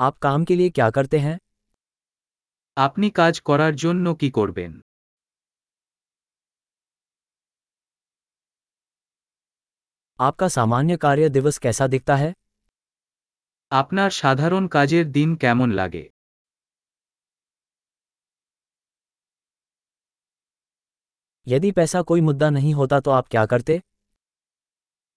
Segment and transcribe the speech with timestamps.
[0.00, 1.38] आप काम के लिए क्या करते हैं
[2.76, 4.72] আপনি কাজ করার জন্য কি করবেন
[10.18, 12.30] आपका सामान्य कार्य दिवस कैसा दिखता है
[13.72, 16.04] আপনার সাধারণ কাজের দিন কেমন লাগে
[21.46, 23.74] यदि पैसा कोई मुद्दा नहीं होता तो आप क्या करते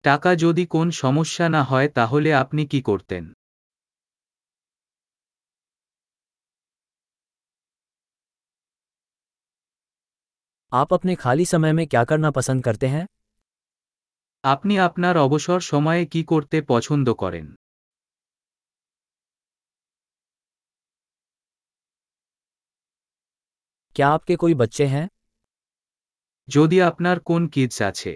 [0.05, 3.23] টাকা যদি কোন সমস্যা না হয় তাহলে আপনি কি করতেন
[10.72, 13.06] आप अपने खाली समय में क्या करना पसंद करते हैं
[14.44, 17.46] আপনি আপনার অবসর সময়ে কি করতে পছন্দ করেন
[23.96, 25.06] क्या आपके कोई बच्चे हैं
[26.48, 28.12] যদি আপনার কোন কিডস আছে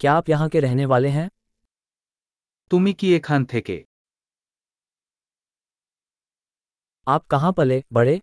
[0.00, 1.28] क्या आप यहाँ के रहने वाले हैं
[2.70, 3.76] তুমি কি এখান থেকে
[7.08, 8.20] आप कहाँ पले बड़े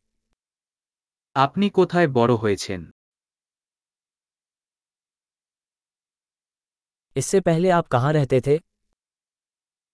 [1.36, 2.82] আপনি কোথায় বড় হয়েছেন
[7.16, 8.56] इससे पहले आप कहाँ रहते थे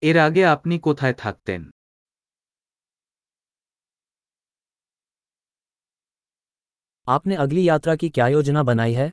[0.02, 1.62] এর আগে আপনি কোথায় থাকতেন
[7.08, 9.08] आपने अगली यात्रा की क्या योजना बनाई है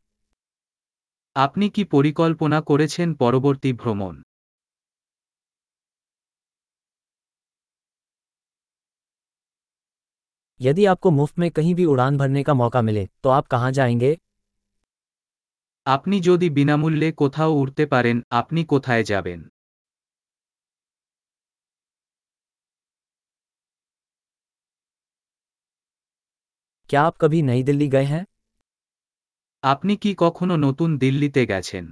[1.36, 4.16] আপনি কি পরিকল্পনা করেছেন পরবর্তী ভ্রমণ
[10.60, 14.18] यदि आपको मुफ्त में कहीं भी उड़ान भरने का मौका मिले तो आप कहाँ जाएंगे
[15.86, 19.40] আপনি যদি বিনামূল্যে কোথাও উড়তে পারেন আপনি কোথায় যাবেন
[26.90, 28.24] क्या आप कभी नई दिल्ली गए हैं
[29.64, 31.86] আপনি কি কখনো নতুন দিল্লিতে গেছেন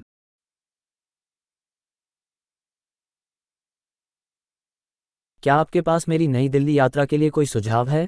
[5.43, 8.03] क्या आपके पास मेरी नई दिल्ली यात्रा के लिए कोई सुझाव है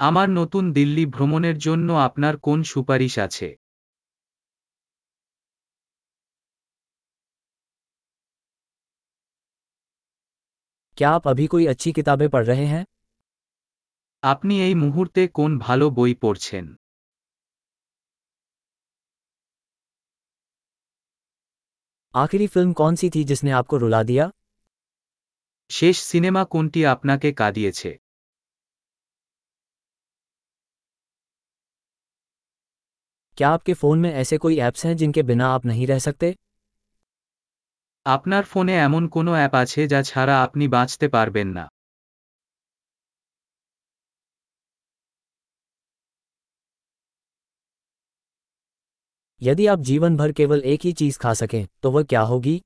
[0.00, 3.48] আমার নতুন দিল্লি ভ্রমণের জন্য আপনার কোন সুপারিশ আছে
[10.98, 12.84] क्या आप अभी कोई अच्छी किताबें पढ़ रहे हैं
[14.22, 16.64] আপনি এই মুহূর্তে কোন ভালো বই পড়ছেন
[22.14, 24.24] आखिरी फिल्म कौन सी थी जिसने आपको रुला दिया
[25.70, 27.90] শেষ সিনেমা কোনটি আপনাকে কাঁদিয়েছে
[33.38, 36.34] क्या आपके फ़ोन में ऐसे कोई ऐप्स हैं जिनके बिना आप नहीं रह सकते
[38.06, 41.64] আপনার ফোনে এমন কোনো অ্যাপ আছে যা ছাড়া আপনি বাঁচতে পারবেন না
[49.40, 52.56] यदि आप जीवन भर केवल एक ही चीज़ खा सकें तो वह क्या होगी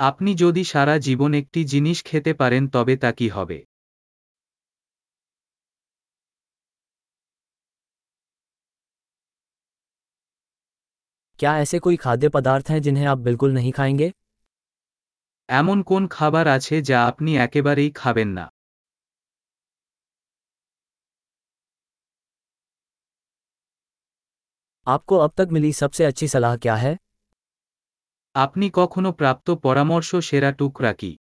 [0.00, 3.58] আপনি যদি সারা জীবন একটি জিনিস খেতে পারেন তবে তা কি হবে
[11.40, 14.12] क्या ऐसे कोई खाद्य पदार्थ हैं जिन्हें आप बिल्कुल नहीं खाएंगे
[15.48, 18.44] এমন কোন খাবার আছে যা আপনি একেবারেই খাবেন না
[24.86, 26.94] आपको अब तक मिली सबसे अच्छी सलाह क्या है
[28.34, 31.12] আপনি কখনো প্রাপ্ত পরামর্শ সেরা টুকরা কি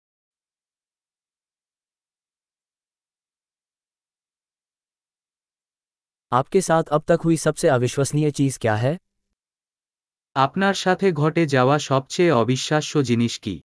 [6.31, 8.93] आपके साथ अब तक हुई सबसे अविश्वसनीय चीज़ क्या है
[10.35, 13.55] আপনার সাথে ঘটে যাওয়া সবচেয়ে অবিশ্বাস্য জিনিস কি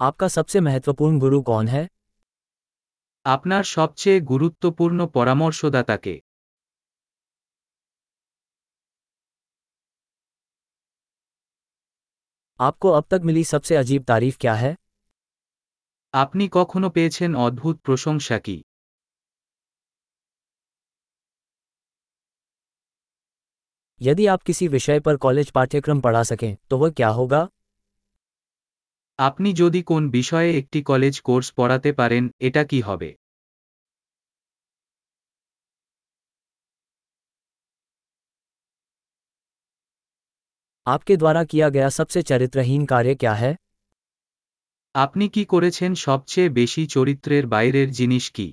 [0.00, 1.84] आपका सबसे महत्वपूर्ण गुरु कौन है
[3.24, 6.14] আপনার সবচেয়ে গুরুত্বপূর্ণ পরামর্শদাতাকে
[12.60, 14.72] आपको अब तक मिली सबसे अजीब तारीफ क्या है
[16.14, 18.56] আপনি কখনো পেয়েছেন অদ্ভুত প্রশংসা কি
[24.00, 27.48] यदि आप किसी विषय पर कॉलेज पाठ्यक्रम पढ़ा सकें तो वह क्या होगा
[29.18, 33.10] আপনি যদি কোন বিষয়ে একটি কলেজ কোর্স পড়াতে পারেন এটা কি হবে
[40.86, 43.52] आपके द्वारा किया गया सबसे चरित्रहीन कार्य क्या है
[44.94, 48.46] আপনি কি করেছেন সবচেয়ে বেশি চরিত্রের বাইরের জিনিস কি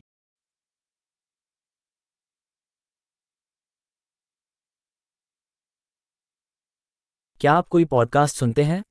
[7.45, 8.85] क्या आप कोई पॉडकास्ट सुनते हैं?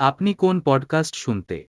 [0.00, 1.68] आपनी कौन पॉडकास्ट सुनते?